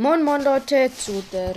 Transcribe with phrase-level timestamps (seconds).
[0.00, 1.54] Moin Moin Leute zu der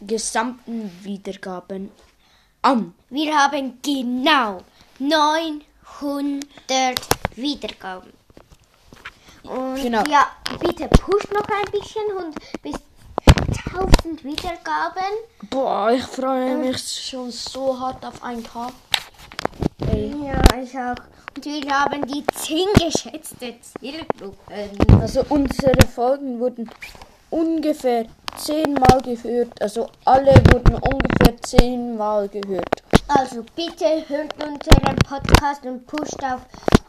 [0.00, 1.90] gesamten Wiedergaben
[2.62, 2.94] an.
[3.08, 4.62] Wir haben genau
[4.98, 6.44] 900
[7.36, 8.12] Wiedergaben.
[9.42, 10.04] Und Genau.
[10.06, 10.26] ja,
[10.60, 12.74] bitte push noch ein bisschen und bis
[13.40, 15.12] 1000 Wiedergaben.
[15.48, 18.72] Boah, ich freue mich schon so hart auf 1K.
[19.92, 20.14] Ey.
[20.24, 20.96] Ja, ich auch.
[21.36, 25.00] Und wir haben die 10 geschätzte Zielgruppen.
[25.00, 26.70] Also unsere Folgen wurden
[27.30, 28.06] ungefähr
[28.36, 29.60] zehnmal gehört.
[29.62, 32.82] Also alle wurden ungefähr zehnmal gehört.
[33.08, 36.42] Also bitte hört unseren Podcast und pusht auf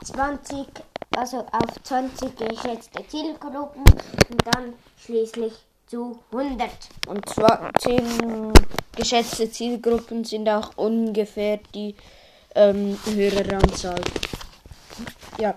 [0.03, 0.67] 20,
[1.15, 5.53] also auf 20 geschätzte Zielgruppen und dann schließlich
[5.91, 6.69] zu 100.
[7.07, 8.53] Und zwar zehn
[8.95, 11.95] geschätzte Zielgruppen sind auch ungefähr die
[12.55, 13.99] ähm, Höreranzahl.
[15.37, 15.55] Ja,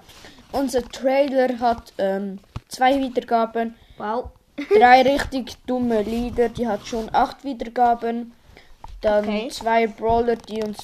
[0.51, 4.31] unser Trailer hat ähm, zwei Wiedergaben, Wow.
[4.77, 8.33] drei richtig dumme Lieder, die hat schon acht Wiedergaben.
[9.03, 9.49] Dann Okay.
[9.51, 10.79] zwei Brawler, die uns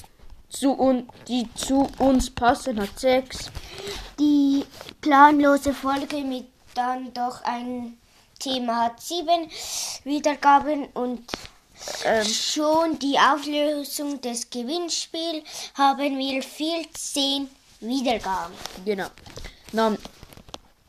[0.47, 3.51] zu, un die zu uns passen, hat sechs.
[4.17, 4.63] Die
[5.01, 7.97] planlose Folge mit dann doch ein
[8.41, 9.49] Thema hat sieben
[10.03, 11.21] Wiedergaben und
[12.05, 18.53] Ähm, schon die Auflösung des Gewinnspiels haben wir 14 Wiedergaben.
[18.85, 19.07] Genau.
[19.73, 19.97] Dann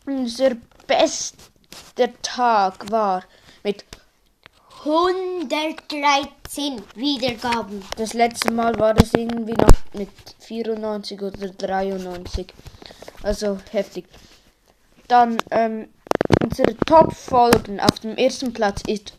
[0.04, 3.22] unser bester Tag war
[3.62, 3.84] mit
[4.84, 7.84] 113 Wiedergaben.
[7.96, 10.10] Das letzte Mal war es irgendwie noch mit
[10.40, 12.52] 94 oder 93.
[13.22, 14.06] Also heftig.
[15.06, 15.88] Dann ähm,
[16.42, 19.14] unsere Top-Folgen auf dem ersten Platz ist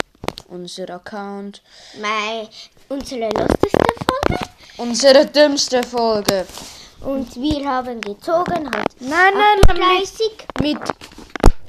[0.48, 1.62] unser Account.
[2.02, 2.48] Mei,
[2.90, 4.44] unsere lustigste Folge.
[4.78, 6.46] Unsere dümmste Folge.
[7.02, 10.04] Und wir haben gezogen, hat Nein, nein, nein.
[10.04, 10.32] 30.
[10.62, 10.90] Mit, mit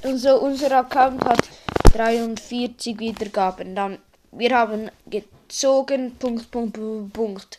[0.03, 1.49] unser, unser Account hat
[1.93, 3.75] 43 Wiedergaben.
[3.75, 3.99] Dann
[4.33, 6.17] wir haben gezogen.
[6.19, 7.59] Punkt, Punkt, Punkt, Punkt.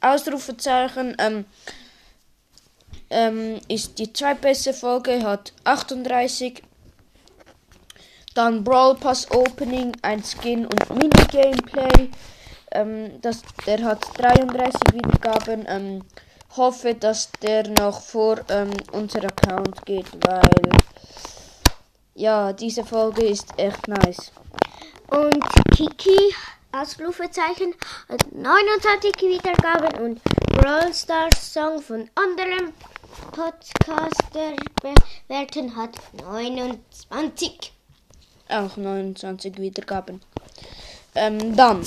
[0.00, 1.16] Ausrufezeichen.
[1.18, 1.44] Ähm,
[3.10, 6.62] ähm, ist die zweitbeste Folge, hat 38.
[8.34, 12.10] Dann Brawl Pass Opening, ein Skin und Mini-Gameplay.
[12.70, 15.64] Ähm, das, der hat 33 Wiedergaben.
[15.68, 16.02] Ähm,
[16.56, 20.70] hoffe, dass der noch vor ähm, unser Account geht, weil
[22.14, 24.32] ja, diese Folge ist echt nice.
[25.08, 25.44] Und
[25.74, 26.34] Kiki,
[26.72, 27.74] Ausrufezeichen,
[28.08, 30.20] hat 29 Wiedergaben und
[30.56, 32.72] Brawl Stars Song von anderen
[33.32, 34.56] Podcaster
[35.28, 37.72] bewerten hat 29.
[38.52, 40.20] Auch 29 Wiedergaben.
[41.14, 41.82] Ähm, dann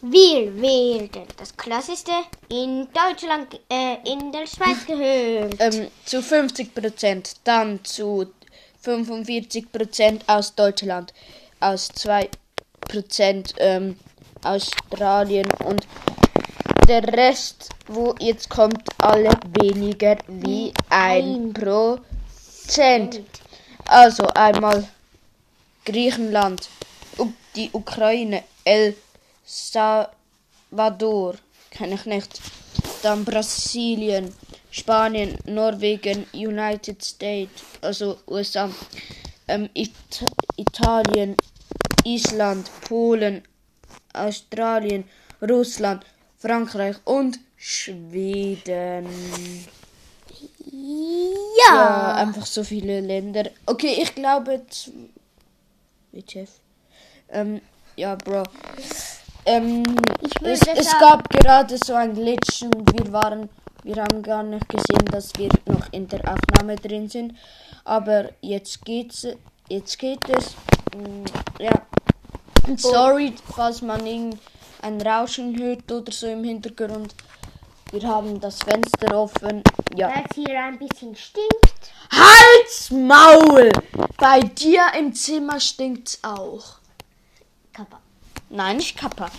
[0.00, 2.12] Wir werden das klassischste
[2.48, 5.56] in Deutschland, äh, in der Schweiz gehört.
[5.58, 8.26] ähm, zu 50%, dann zu
[8.84, 11.12] 45% aus Deutschland,
[11.60, 13.98] aus 2% ähm,
[14.44, 15.86] Australien und
[16.86, 23.20] der Rest, wo jetzt kommt, alle weniger wie ein Prozent.
[23.86, 24.88] Also einmal
[25.88, 26.68] Griechenland,
[27.56, 28.94] die Ukraine, El
[29.46, 31.36] Salvador,
[31.70, 32.42] kenne ich nicht.
[33.02, 34.34] Dann Brasilien,
[34.70, 38.68] Spanien, Norwegen, United States, also USA,
[39.48, 39.92] ähm, It
[40.56, 41.36] Italien,
[42.04, 43.42] Island, Polen,
[44.12, 45.04] Australien,
[45.40, 46.04] Russland,
[46.36, 49.08] Frankreich und Schweden.
[50.70, 52.14] Ja, Ja.
[52.14, 53.44] einfach so viele Länder.
[53.64, 54.60] Okay, ich glaube.
[56.28, 56.50] Chef?
[57.30, 57.60] Ähm,
[57.96, 58.44] ja, Bro.
[59.44, 59.82] Ähm,
[60.42, 63.48] es, es gab gerade so ein Glitch und wir waren.
[63.84, 67.34] Wir haben gar nicht gesehen, dass wir noch in der Aufnahme drin sind.
[67.84, 69.26] Aber jetzt geht's.
[69.68, 70.54] Jetzt geht es.
[70.94, 71.24] Mm,
[71.58, 71.72] Ja.
[72.76, 77.14] Sorry, falls man irgendein Rauschen hört oder so im Hintergrund.
[77.90, 79.62] Wir haben das Fenster offen.
[79.96, 80.08] Ja.
[80.08, 81.90] Weil es hier ein bisschen stinkt.
[82.10, 83.70] Halt's Maul!
[84.18, 86.78] Bei dir im Zimmer stinkt's auch.
[87.72, 88.00] Kappa.
[88.50, 89.30] Nein, nicht Kappa.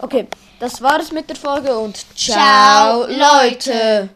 [0.00, 0.28] Okay,
[0.60, 4.10] das war's mit der Folge und Ciao, ciao Leute.